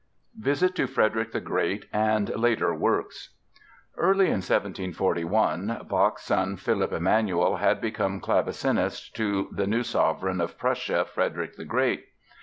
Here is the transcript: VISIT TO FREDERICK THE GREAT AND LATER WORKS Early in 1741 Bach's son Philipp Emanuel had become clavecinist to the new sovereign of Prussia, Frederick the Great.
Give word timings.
VISIT 0.39 0.73
TO 0.73 0.87
FREDERICK 0.87 1.31
THE 1.31 1.39
GREAT 1.39 1.85
AND 1.93 2.29
LATER 2.35 2.73
WORKS 2.73 3.35
Early 3.95 4.25
in 4.25 4.41
1741 4.41 5.85
Bach's 5.87 6.23
son 6.23 6.55
Philipp 6.57 6.91
Emanuel 6.91 7.57
had 7.57 7.79
become 7.79 8.19
clavecinist 8.19 9.13
to 9.13 9.49
the 9.51 9.67
new 9.67 9.83
sovereign 9.83 10.41
of 10.41 10.57
Prussia, 10.57 11.05
Frederick 11.05 11.55
the 11.55 11.65
Great. 11.65 12.05